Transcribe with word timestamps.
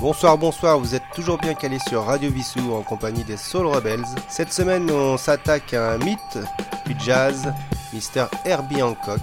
Bonsoir, 0.00 0.38
bonsoir, 0.38 0.78
vous 0.78 0.94
êtes 0.94 1.02
toujours 1.14 1.36
bien 1.36 1.52
calé 1.52 1.78
sur 1.86 2.06
Radio 2.06 2.30
Vissou 2.30 2.72
en 2.72 2.82
compagnie 2.82 3.22
des 3.22 3.36
Soul 3.36 3.66
Rebels. 3.66 4.06
Cette 4.30 4.50
semaine, 4.50 4.90
on 4.90 5.18
s'attaque 5.18 5.74
à 5.74 5.92
un 5.92 5.98
mythe 5.98 6.38
du 6.86 6.96
jazz, 6.98 7.52
Mr. 7.92 8.24
Herbie 8.46 8.82
Hancock. 8.82 9.20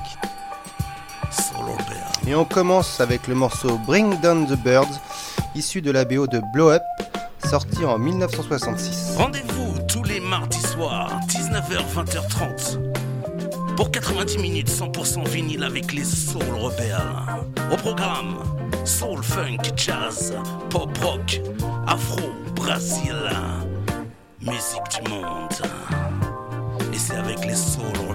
Et 2.28 2.36
on 2.36 2.46
commence 2.46 3.02
avec 3.02 3.26
le 3.28 3.34
morceau 3.34 3.80
Bring 3.88 4.22
Down 4.22 4.46
the 4.46 4.56
Birds, 4.56 5.02
issu 5.56 5.82
de 5.82 5.90
la 5.90 6.06
BO 6.06 6.28
de 6.28 6.44
Blow 6.54 6.70
Up, 6.70 6.84
sorti 7.50 7.84
en 7.84 7.98
1966. 7.98 9.16
Rendez-vous 9.18 9.80
tous 9.88 10.04
les 10.04 10.20
mardis 10.20 10.62
soirs, 10.62 11.10
19h-20h30. 11.28 12.78
Pour 13.76 13.90
90 13.90 14.38
minutes 14.38 14.70
100% 14.70 15.28
vinyle 15.28 15.64
avec 15.64 15.92
les 15.92 16.04
Soul 16.04 16.44
Rebels. 16.54 17.02
Au 17.72 17.78
programme, 17.78 18.38
soul, 18.88 19.22
funk, 19.22 19.58
jazz, 19.76 20.34
pop 20.70 20.98
rock, 21.00 21.42
afro, 21.88 22.32
Brésil, 22.56 23.16
musique 24.42 25.04
du 25.04 25.10
monde. 25.10 25.54
Et 26.94 26.98
c'est 26.98 27.16
avec 27.16 27.46
les 27.46 27.56
soul 27.56 28.07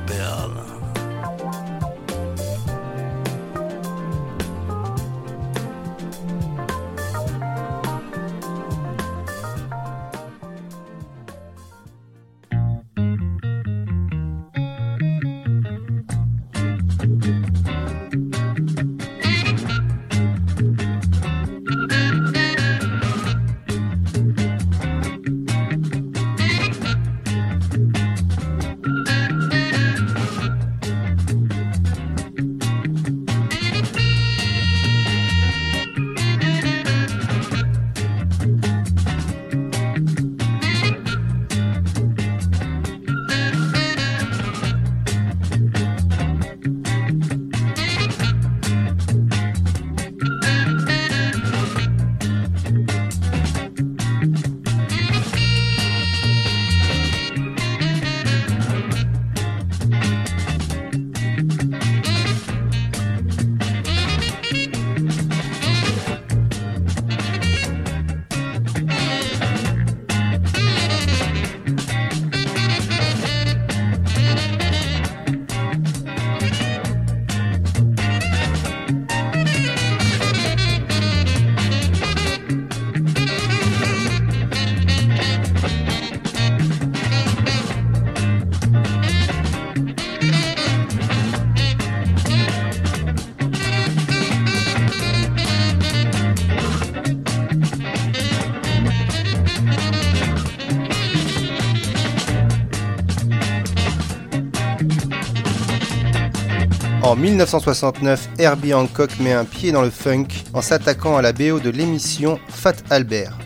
En 107.12 107.16
1969, 107.16 108.30
Herbie 108.38 108.72
Hancock 108.72 109.10
met 109.20 109.34
un 109.34 109.44
pied 109.44 109.70
dans 109.70 109.82
le 109.82 109.90
funk 109.90 110.28
en 110.54 110.62
s'attaquant 110.62 111.18
à 111.18 111.20
la 111.20 111.34
BO 111.34 111.60
de 111.60 111.68
l'émission 111.68 112.40
Fat 112.48 112.76
Albert. 112.88 113.41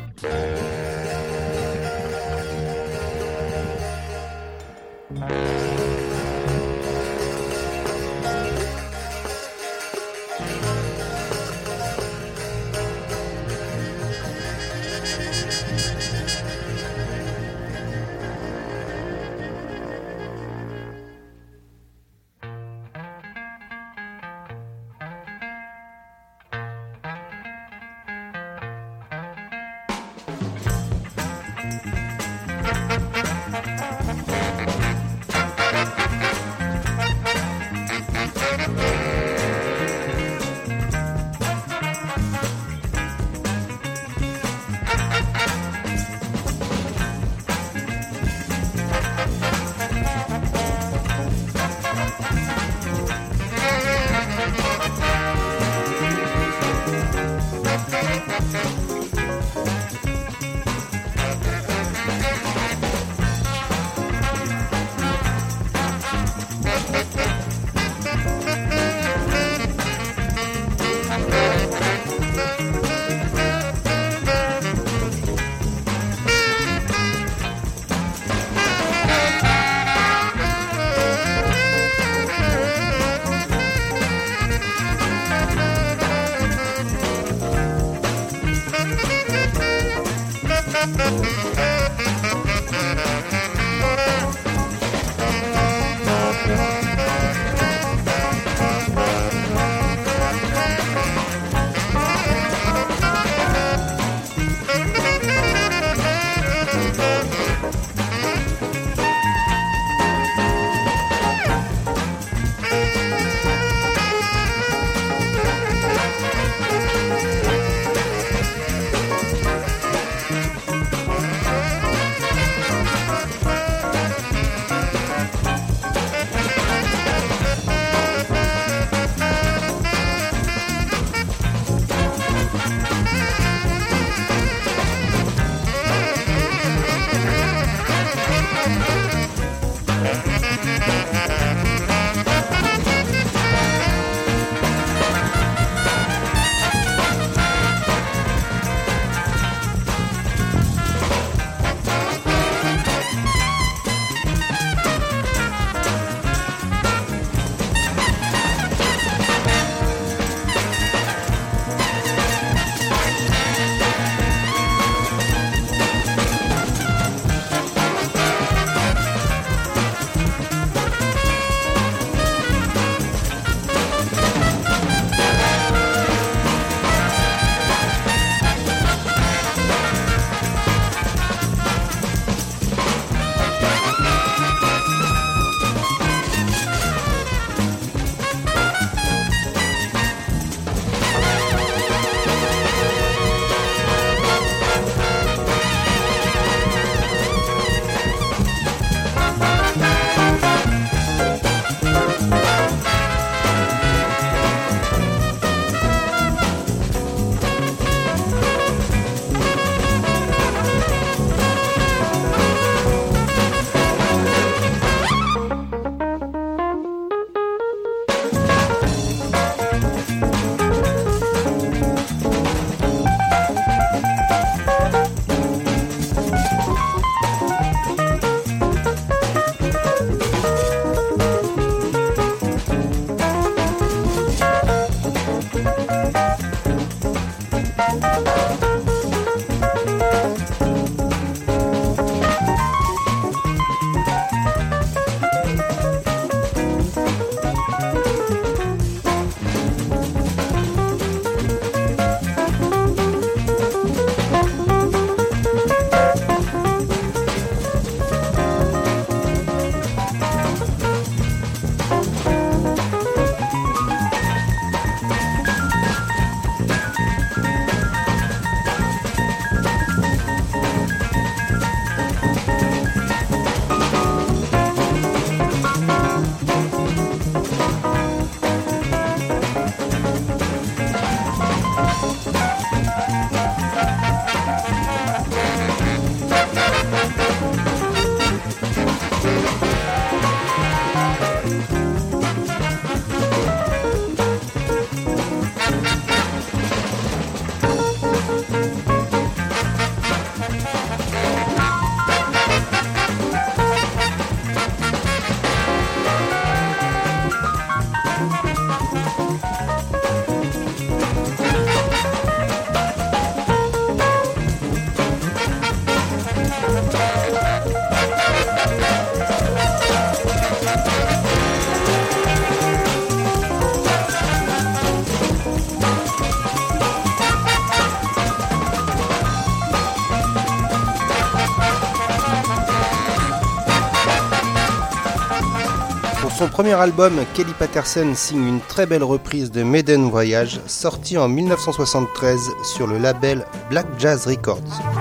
Premier 336.56 336.72
album, 336.72 337.12
Kelly 337.34 337.52
Patterson 337.58 338.14
signe 338.14 338.48
une 338.48 338.60
très 338.60 338.86
belle 338.86 339.04
reprise 339.04 339.50
de 339.50 339.62
Maiden 339.62 340.08
Voyage, 340.08 340.58
sortie 340.66 341.18
en 341.18 341.28
1973 341.28 342.40
sur 342.64 342.86
le 342.86 342.96
label 342.96 343.44
Black 343.68 343.84
Jazz 343.98 344.26
Records. 344.26 344.95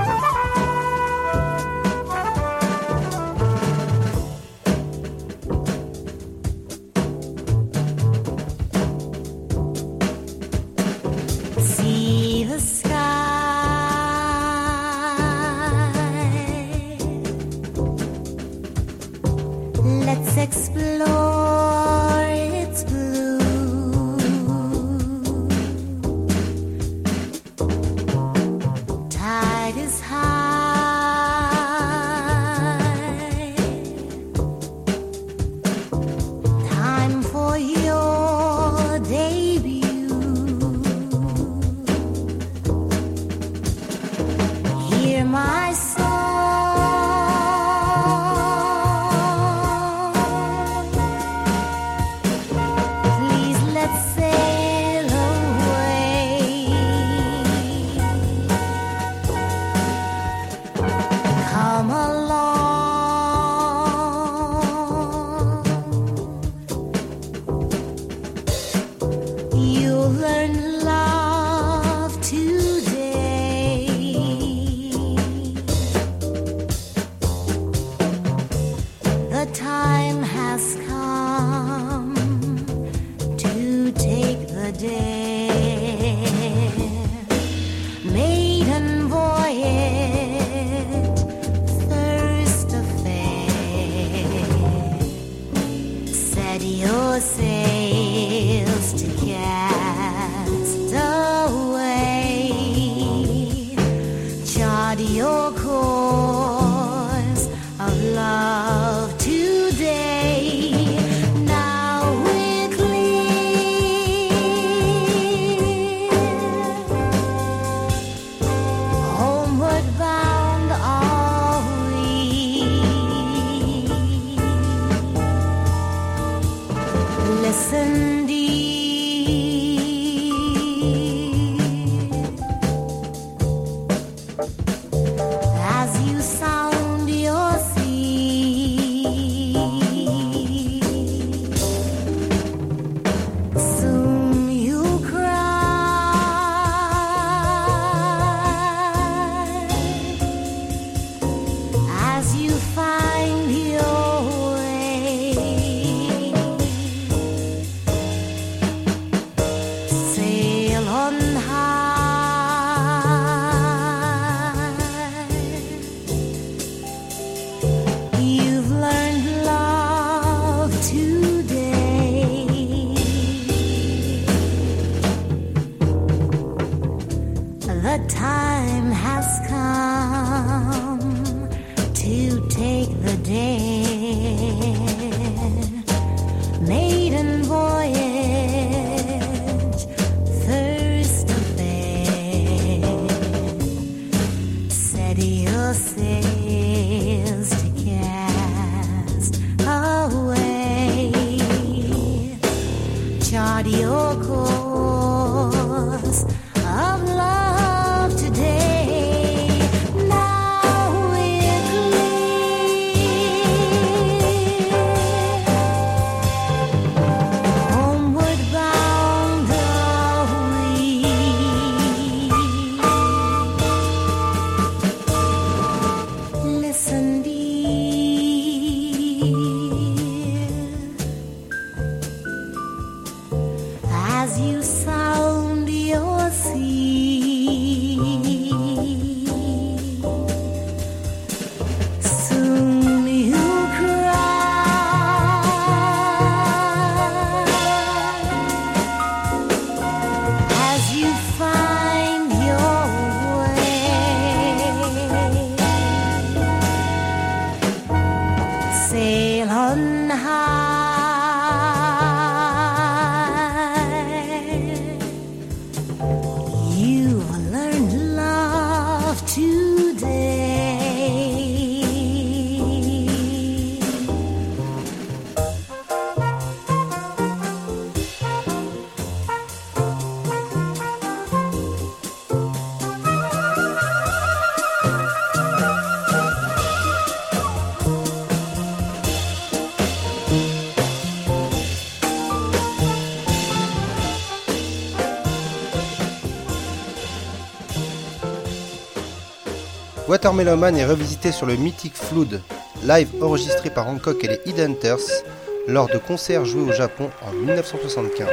Watermelon 300.16 300.76
est 300.76 300.86
revisité 300.86 301.34
sur 301.34 301.46
le 301.46 301.58
mythique 301.58 301.98
Flood, 301.98 302.42
live 302.86 303.10
enregistré 303.22 303.70
par 303.70 303.90
Hancock 303.90 304.24
et 304.24 304.30
les 304.30 304.40
Headhunters 304.46 305.24
lors 305.68 305.90
de 305.90 305.98
concerts 305.98 306.46
joués 306.46 306.62
au 306.62 306.72
Japon 306.72 307.10
en 307.22 307.34
1975. 307.34 308.30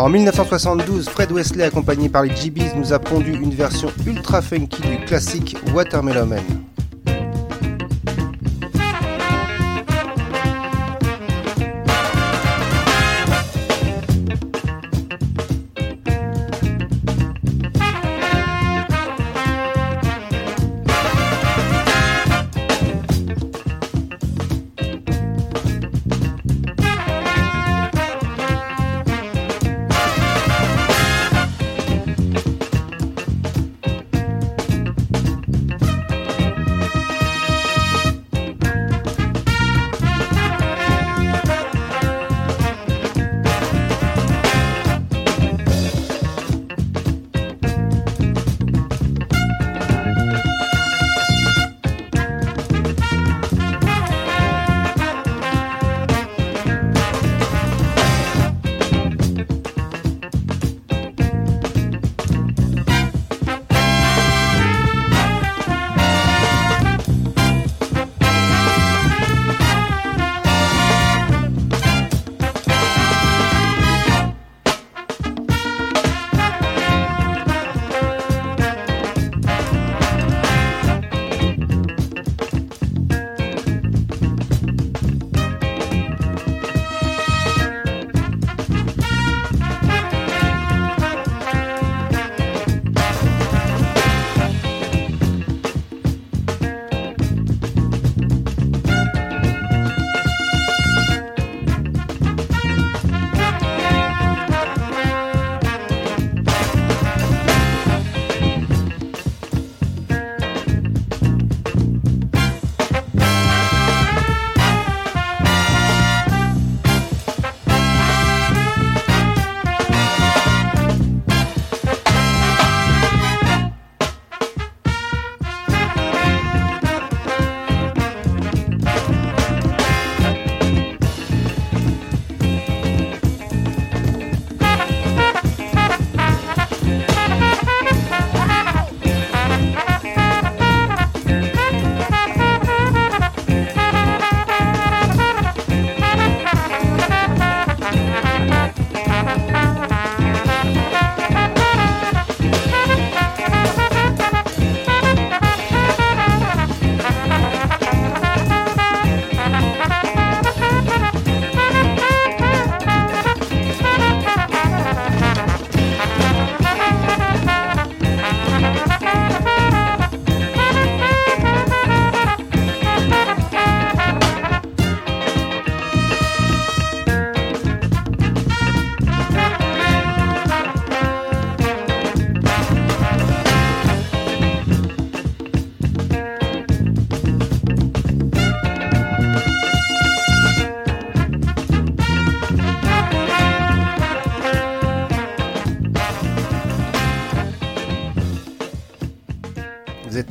En 0.00 0.08
1972, 0.08 1.10
Fred 1.10 1.30
Wesley, 1.30 1.62
accompagné 1.62 2.08
par 2.08 2.22
les 2.22 2.34
GBs, 2.34 2.74
nous 2.74 2.94
a 2.94 2.98
pondu 2.98 3.34
une 3.34 3.52
version 3.52 3.92
ultra 4.06 4.40
funky 4.40 4.80
du 4.80 5.04
classique 5.04 5.58
Watermelon 5.74 6.24
Man. 6.24 6.59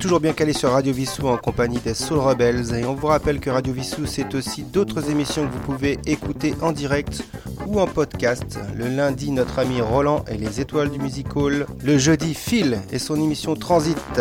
Toujours 0.10 0.22
bien 0.22 0.34
calé 0.34 0.54
sur 0.54 0.72
Radio 0.72 0.91
Vissou 0.91 1.28
en 1.28 1.38
compagnie 1.38 1.78
des 1.78 1.93
Soul 1.93 2.17
Rebels. 2.17 2.74
Et 2.74 2.84
on 2.84 2.95
vous 2.95 3.06
rappelle 3.06 3.39
que 3.39 3.52
Radio 3.52 3.72
Vissou, 3.72 4.08
c'est 4.08 4.34
aussi 4.34 4.63
d'autres 4.63 5.12
émissions 5.12 5.45
que 5.45 5.54
vous 5.54 5.60
pouvez 5.60 6.00
écouter 6.08 6.56
en 6.63 6.72
direct 6.72 7.24
ou 7.67 7.80
en 7.80 7.86
podcast. 7.86 8.58
Le 8.76 8.88
lundi, 8.88 9.30
notre 9.30 9.60
ami 9.60 9.82
Roland 9.82 10.26
et 10.28 10.36
les 10.36 10.62
étoiles 10.62 10.89
du 10.89 10.98
music 10.98 11.36
hall. 11.36 11.67
Le 11.84 12.00
jeudi, 12.00 12.34
Phil 12.34 12.80
et 12.91 12.98
son 12.98 13.22
émission 13.22 13.56
Transit. 13.56 14.19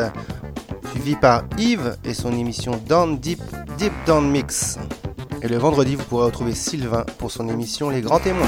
Suivi 0.91 1.17
par 1.17 1.45
Yves 1.57 1.97
et 2.05 2.13
son 2.13 2.37
émission 2.37 2.79
Down 2.87 3.19
Deep, 3.19 3.41
Deep 3.79 3.95
Down 4.05 4.31
Mix. 4.31 4.79
Et 5.41 5.49
le 5.49 5.57
vendredi, 5.57 5.95
vous 5.95 6.05
pourrez 6.05 6.27
retrouver 6.27 6.55
Sylvain 6.55 7.07
pour 7.17 7.31
son 7.31 7.49
émission 7.49 7.89
Les 7.89 8.03
Grands 8.03 8.21
Témoins. 8.21 8.47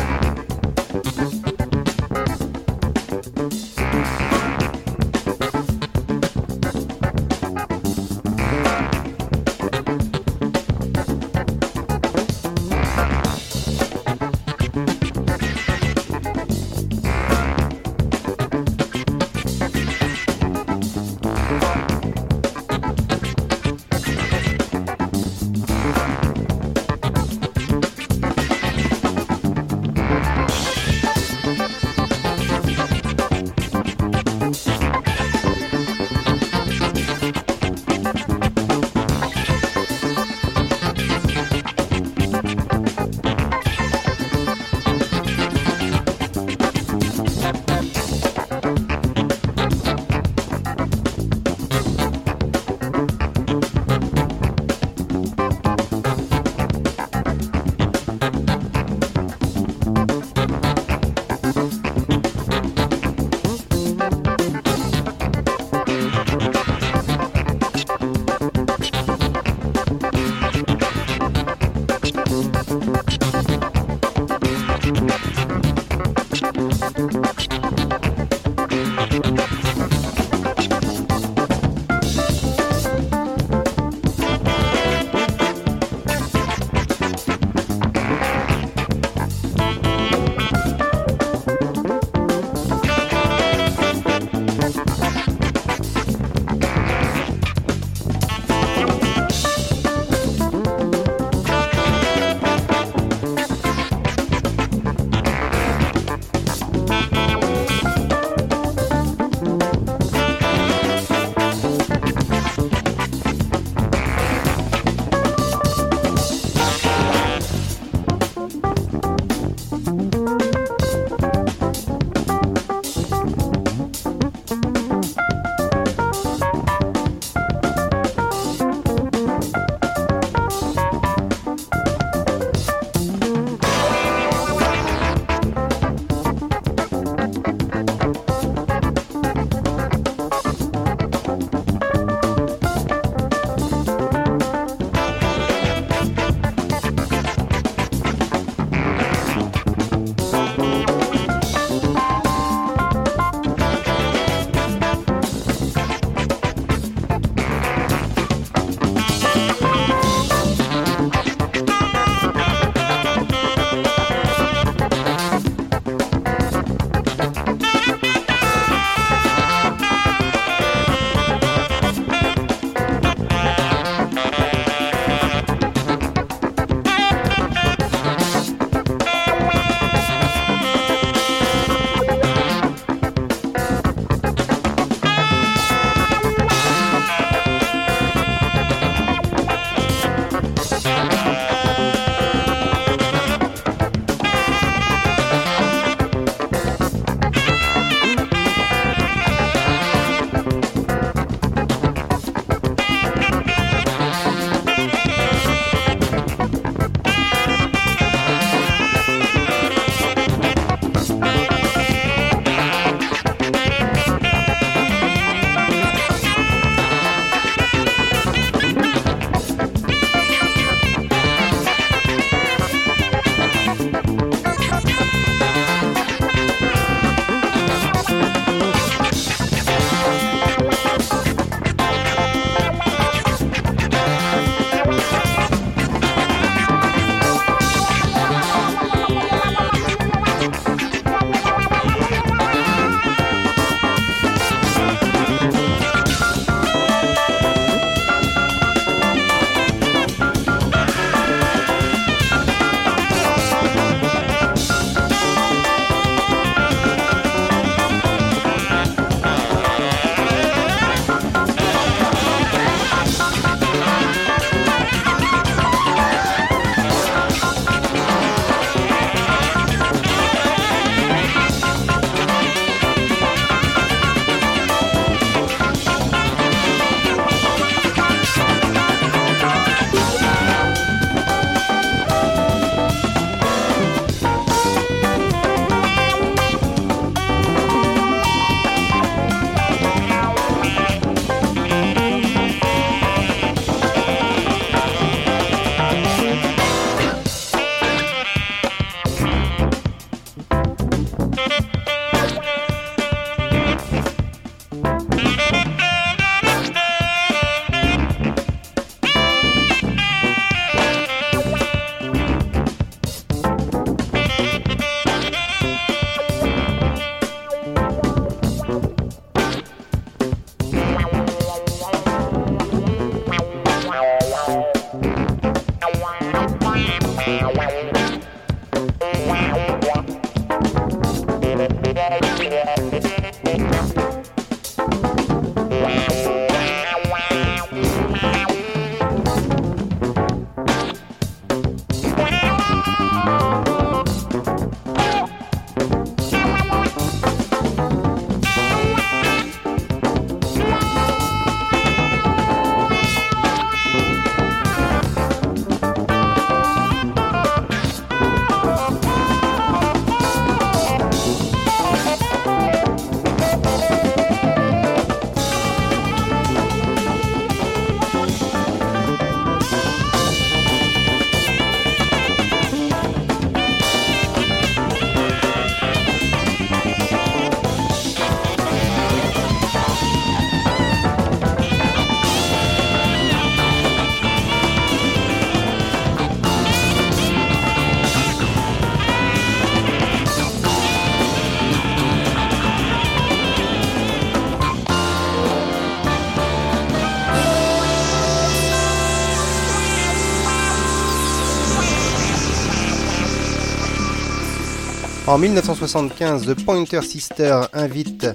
En 405.30 405.38
1975, 405.38 406.44
The 406.44 406.54
Pointer 406.64 407.02
Sisters 407.02 407.68
invite 407.72 408.26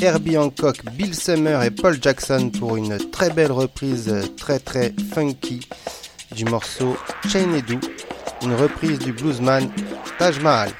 Herbie 0.00 0.38
Hancock, 0.38 0.76
Bill 0.92 1.12
Summer 1.12 1.60
et 1.64 1.72
Paul 1.72 1.98
Jackson 2.00 2.50
pour 2.56 2.76
une 2.76 2.98
très 3.10 3.30
belle 3.30 3.50
reprise 3.50 4.14
très 4.36 4.60
très 4.60 4.94
funky 5.12 5.66
du 6.36 6.44
morceau 6.44 6.96
Chain 7.28 7.48
Do, 7.66 7.80
une 8.42 8.54
reprise 8.54 9.00
du 9.00 9.12
bluesman 9.12 9.68
Taj 10.20 10.38
Mahal. 10.38 10.70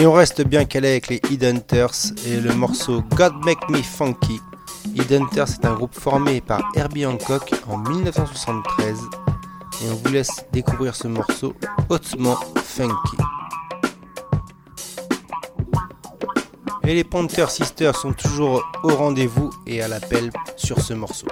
Et 0.00 0.06
on 0.06 0.12
reste 0.12 0.42
bien 0.42 0.64
calé 0.64 0.90
avec 0.90 1.08
les 1.08 1.20
Headhunters 1.28 2.12
et 2.24 2.36
le 2.36 2.54
morceau 2.54 3.02
God 3.16 3.34
Make 3.44 3.68
Me 3.68 3.82
Funky. 3.82 4.40
Headhunters 4.96 5.48
est 5.54 5.64
un 5.64 5.74
groupe 5.74 5.98
formé 5.98 6.40
par 6.40 6.62
Herbie 6.76 7.04
Hancock 7.04 7.52
en 7.66 7.78
1973 7.78 8.96
et 9.82 9.90
on 9.90 9.96
vous 9.96 10.12
laisse 10.12 10.44
découvrir 10.52 10.94
ce 10.94 11.08
morceau 11.08 11.52
hautement 11.88 12.38
funky. 12.62 13.16
Et 16.86 16.94
les 16.94 17.04
Panther 17.04 17.46
Sisters 17.48 17.96
sont 17.96 18.12
toujours 18.12 18.62
au 18.84 18.94
rendez-vous 18.94 19.50
et 19.66 19.82
à 19.82 19.88
l'appel 19.88 20.30
sur 20.56 20.80
ce 20.80 20.94
morceau. 20.94 21.26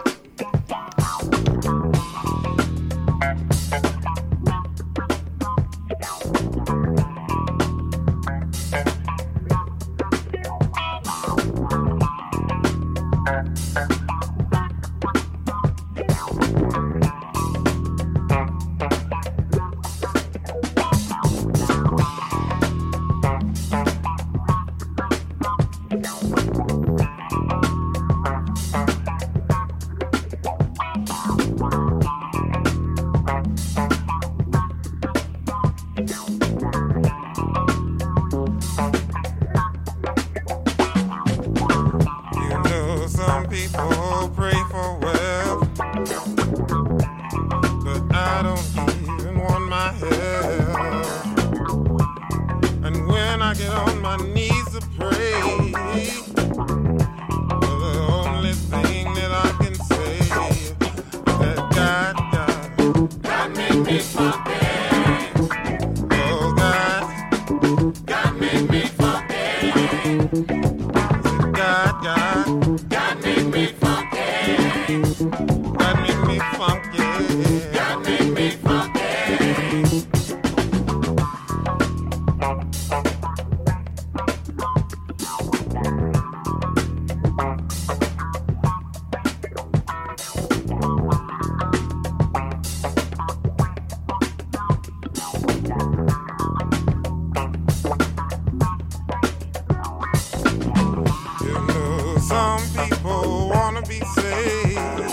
wanna 103.25 103.83
be 103.83 104.01
saved, 104.17 105.13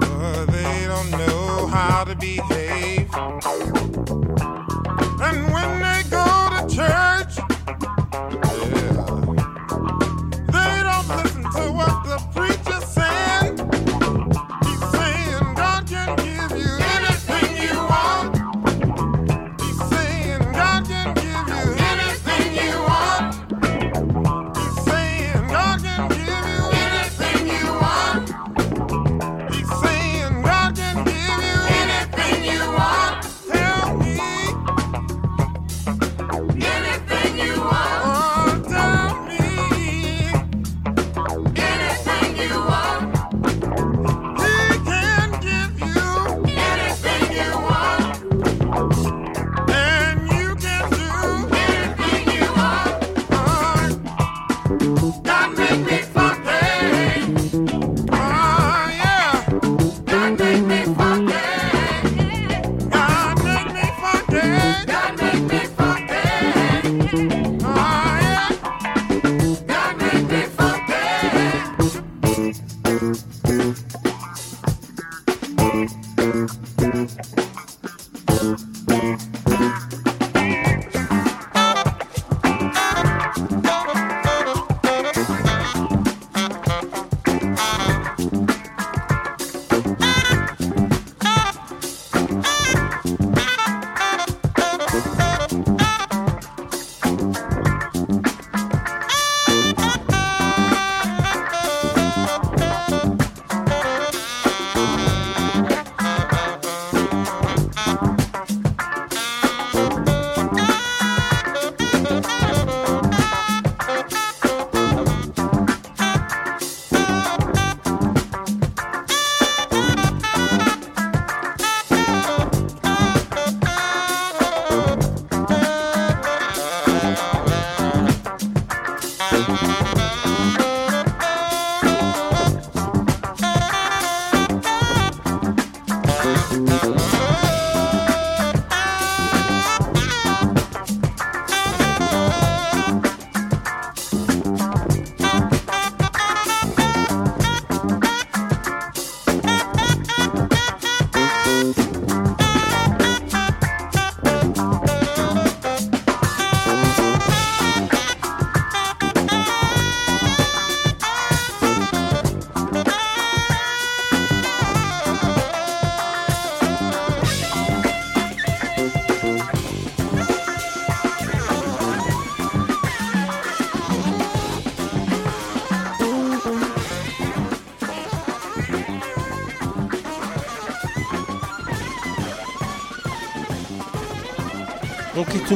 but 0.00 0.46
they 0.46 0.86
don't 0.86 1.10
know 1.12 1.66
how 1.66 2.04
to 2.04 2.14
behave. 2.16 2.61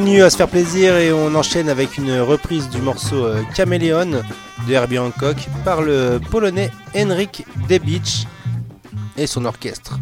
Continue 0.06 0.22
à 0.22 0.30
se 0.30 0.36
faire 0.36 0.48
plaisir 0.48 0.96
et 0.98 1.12
on 1.12 1.34
enchaîne 1.34 1.68
avec 1.68 1.98
une 1.98 2.20
reprise 2.20 2.68
du 2.70 2.80
morceau 2.80 3.24
euh, 3.24 3.42
Caméléon 3.56 4.22
de 4.68 4.72
Herbie 4.72 5.00
Hancock 5.00 5.48
par 5.64 5.82
le 5.82 6.20
polonais 6.30 6.70
Henrik 6.94 7.44
Debicz 7.66 8.24
et 9.16 9.26
son 9.26 9.44
orchestre. 9.44 9.95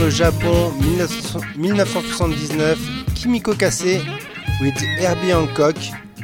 Le 0.00 0.10
Japon 0.10 0.72
1979, 0.80 2.78
Kimiko 3.14 3.54
Kase 3.54 4.00
with 4.60 4.74
Herbie 4.98 5.32
Hancock, 5.32 5.76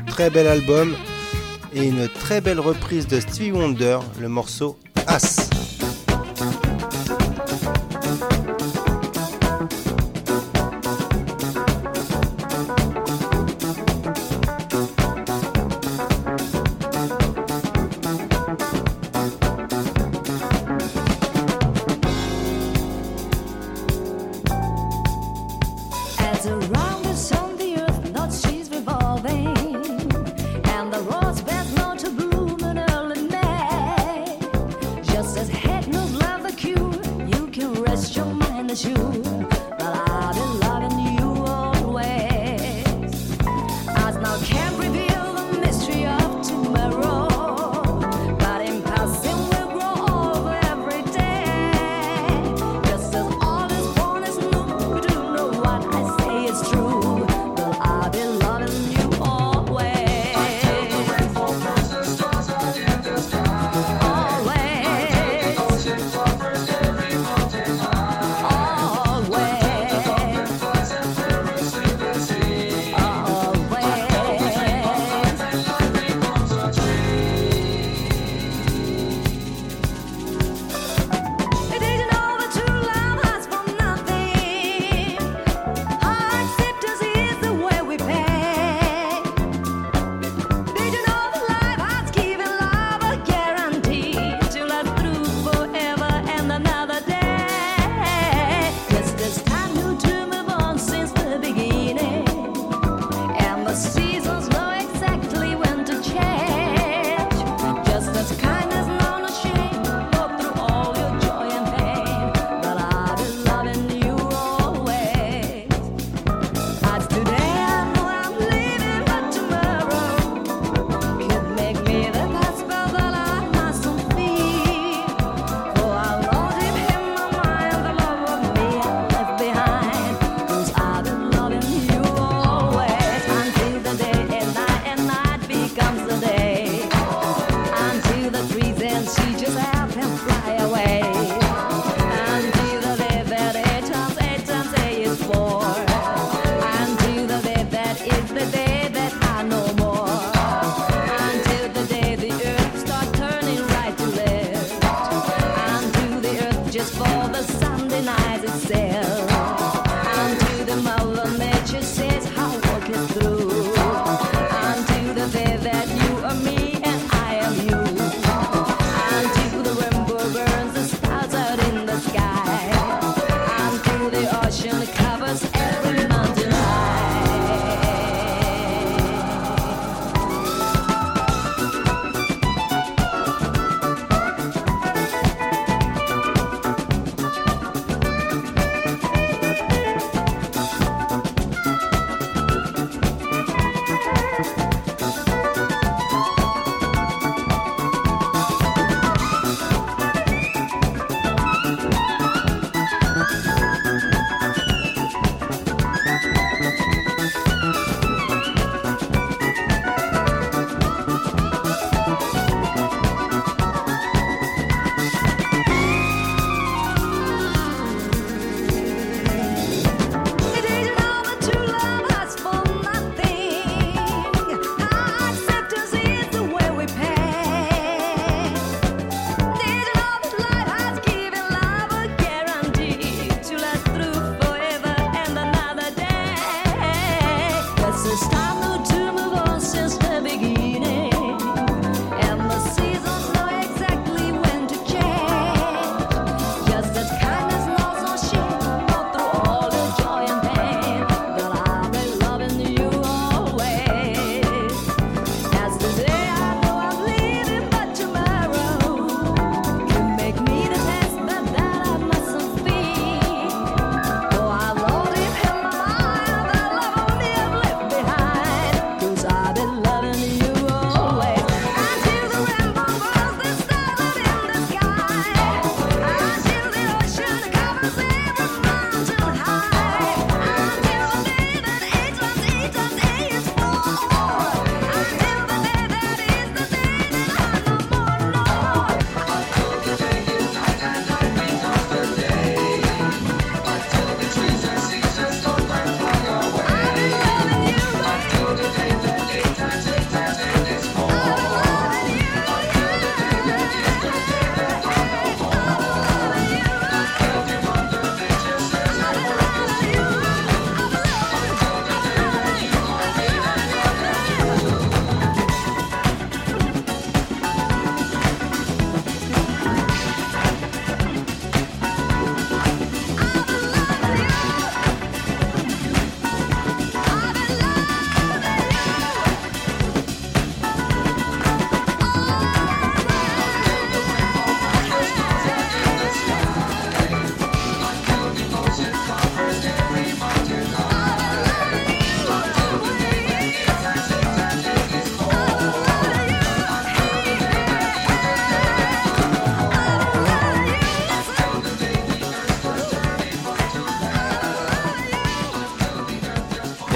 très 0.07 0.31
bel 0.31 0.47
album 0.49 0.95
et 1.73 1.85
une 1.85 2.09
très 2.09 2.41
belle 2.41 2.59
reprise 2.59 3.07
de 3.07 3.21
Stevie 3.21 3.53
Wonder, 3.53 3.99
le 4.21 4.29
morceau 4.29 4.79
As. 5.07 5.56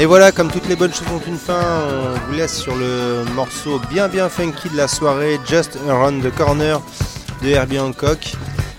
Et 0.00 0.06
voilà, 0.06 0.32
comme 0.32 0.50
toutes 0.50 0.66
les 0.66 0.76
bonnes 0.76 0.94
choses 0.94 1.08
ont 1.12 1.20
une 1.28 1.36
fin, 1.36 1.60
on 1.60 2.26
vous 2.26 2.32
laisse 2.32 2.58
sur 2.58 2.74
le 2.74 3.22
morceau 3.34 3.78
bien 3.90 4.08
bien 4.08 4.30
funky 4.30 4.70
de 4.70 4.76
la 4.78 4.88
soirée, 4.88 5.38
Just 5.46 5.76
Around 5.86 6.22
the 6.22 6.34
Corner 6.34 6.80
de 7.42 7.48
Herbie 7.48 7.78
Hancock. 7.78 8.32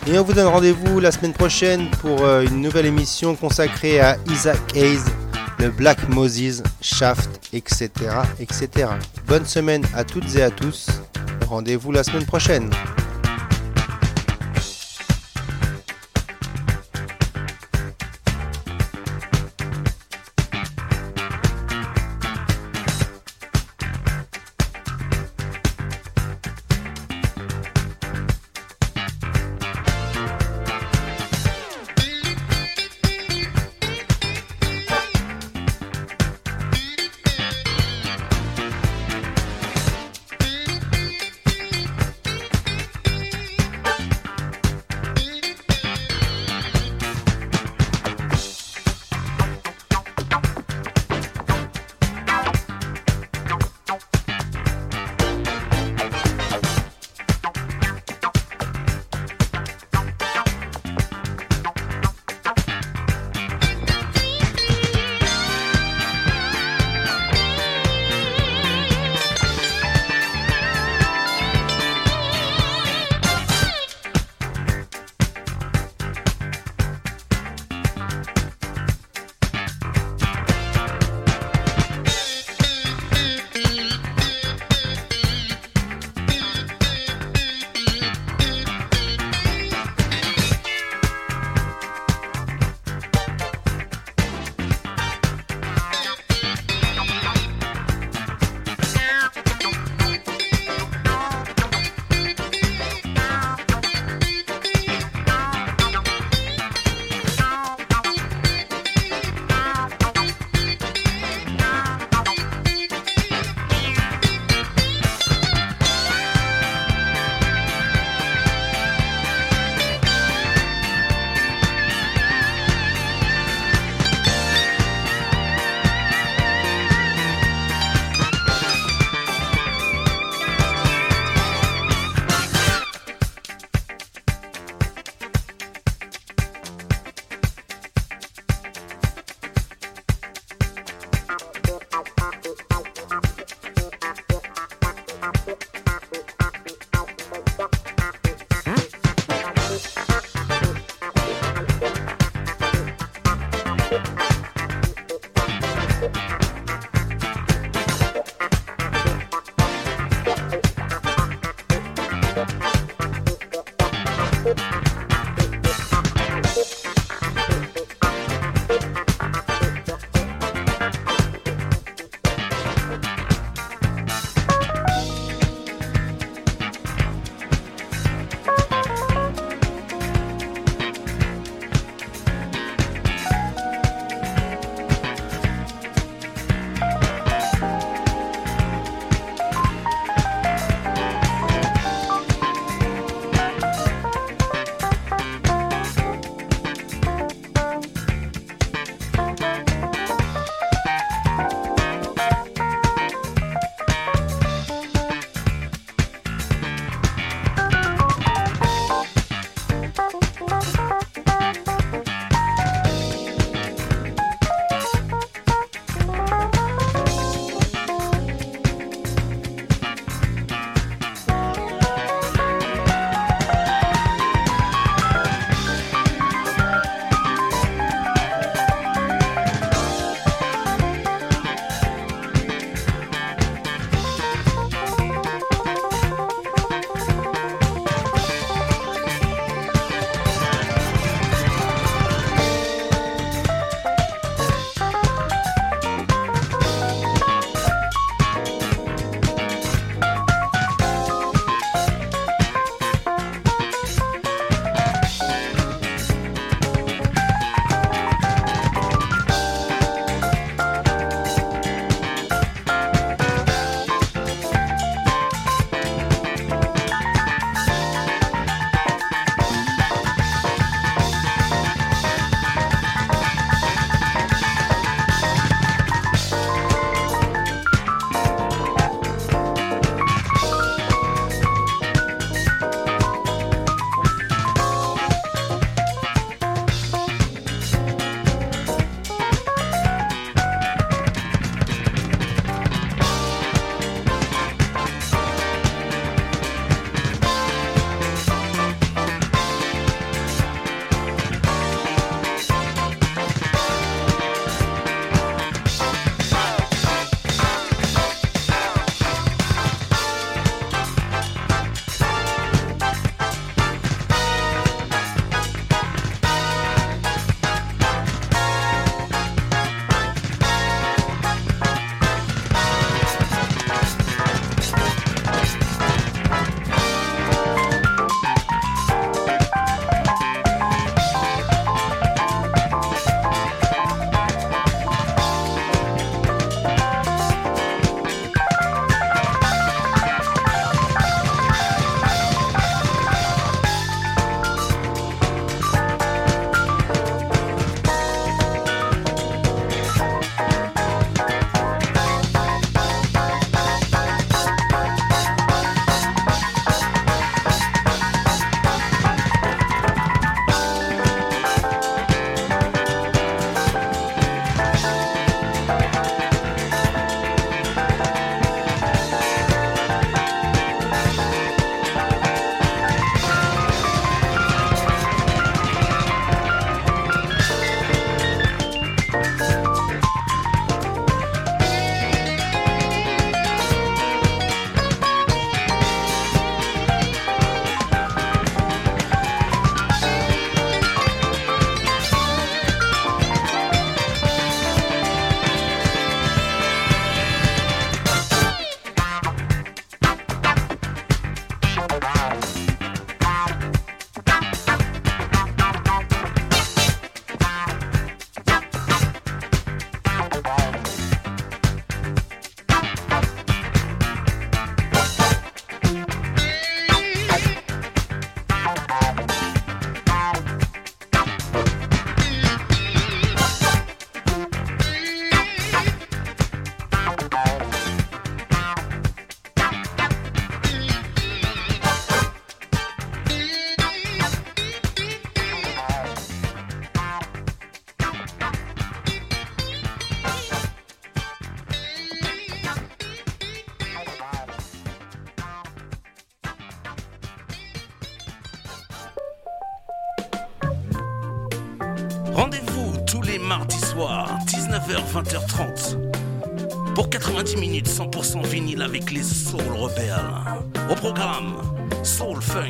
Et 0.07 0.17
on 0.17 0.23
vous 0.23 0.33
donne 0.33 0.47
rendez-vous 0.47 0.99
la 0.99 1.11
semaine 1.11 1.33
prochaine 1.33 1.91
pour 2.01 2.23
euh, 2.23 2.41
une 2.41 2.59
nouvelle 2.59 2.87
émission 2.87 3.35
consacrée 3.35 3.99
à 3.99 4.17
Isaac 4.31 4.57
Hayes, 4.75 4.97
le 5.59 5.69
Black 5.69 6.09
Moses, 6.09 6.63
Shaft, 6.81 7.29
etc., 7.53 7.91
etc. 8.39 8.87
Bonne 9.27 9.45
semaine 9.45 9.85
à 9.95 10.03
toutes 10.03 10.35
et 10.35 10.41
à 10.41 10.49
tous. 10.49 10.87
Rendez-vous 11.47 11.91
la 11.91 12.03
semaine 12.03 12.25
prochaine. 12.25 12.71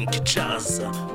Soul 0.02 0.60
Funk, 0.60 1.11